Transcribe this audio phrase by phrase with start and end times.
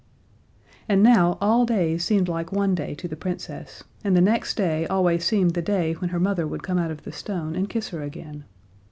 [0.89, 4.87] And now all days seemed like one day to the Princess, and the next day
[4.87, 7.89] always seemed the day when her mother would come out of the stone and kiss
[7.89, 8.45] her again.